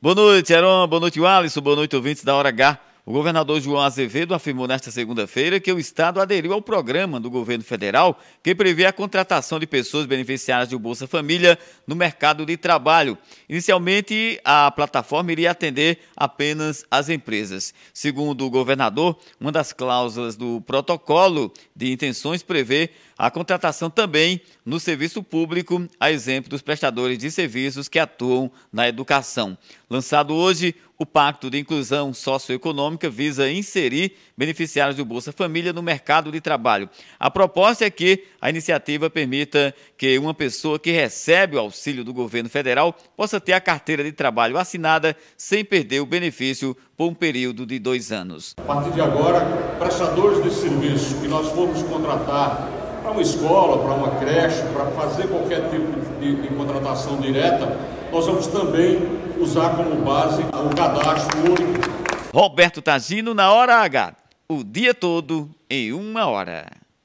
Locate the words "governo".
7.30-7.64, 42.12-42.50